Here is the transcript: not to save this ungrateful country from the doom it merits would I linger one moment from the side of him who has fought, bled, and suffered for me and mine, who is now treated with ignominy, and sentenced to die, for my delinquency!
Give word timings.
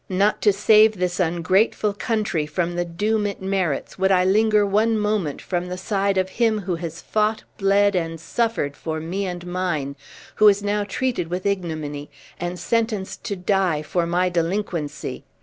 not 0.09 0.41
to 0.41 0.51
save 0.51 0.97
this 0.97 1.19
ungrateful 1.19 1.93
country 1.93 2.47
from 2.47 2.73
the 2.75 2.83
doom 2.85 3.27
it 3.27 3.39
merits 3.39 3.99
would 3.99 4.11
I 4.11 4.25
linger 4.25 4.65
one 4.65 4.97
moment 4.97 5.39
from 5.43 5.67
the 5.67 5.77
side 5.77 6.17
of 6.17 6.27
him 6.41 6.61
who 6.61 6.73
has 6.77 7.03
fought, 7.03 7.43
bled, 7.59 7.95
and 7.95 8.19
suffered 8.19 8.75
for 8.75 8.99
me 8.99 9.27
and 9.27 9.45
mine, 9.45 9.95
who 10.37 10.47
is 10.47 10.63
now 10.63 10.85
treated 10.85 11.27
with 11.27 11.45
ignominy, 11.45 12.09
and 12.39 12.57
sentenced 12.59 13.23
to 13.25 13.35
die, 13.35 13.83
for 13.83 14.07
my 14.07 14.27
delinquency! 14.27 15.23